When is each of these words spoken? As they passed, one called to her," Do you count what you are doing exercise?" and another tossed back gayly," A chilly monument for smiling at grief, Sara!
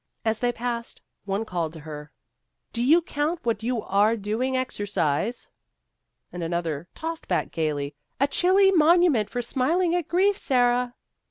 As 0.25 0.39
they 0.39 0.51
passed, 0.51 0.99
one 1.25 1.45
called 1.45 1.73
to 1.73 1.79
her," 1.81 2.11
Do 2.73 2.81
you 2.83 3.03
count 3.03 3.45
what 3.45 3.61
you 3.61 3.83
are 3.83 4.17
doing 4.17 4.57
exercise?" 4.57 5.47
and 6.33 6.41
another 6.41 6.87
tossed 6.95 7.27
back 7.27 7.51
gayly," 7.51 7.93
A 8.19 8.27
chilly 8.27 8.71
monument 8.71 9.29
for 9.29 9.43
smiling 9.43 9.93
at 9.93 10.07
grief, 10.07 10.39
Sara! 10.39 10.95